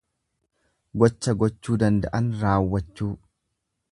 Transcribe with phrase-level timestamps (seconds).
[1.03, 3.13] Gocha gochuu danda'an raawwachuu.